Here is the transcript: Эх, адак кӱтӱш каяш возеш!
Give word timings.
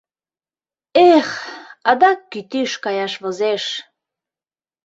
Эх, 1.13 1.27
адак 1.89 2.19
кӱтӱш 2.31 2.71
каяш 2.83 3.13
возеш! 3.23 3.63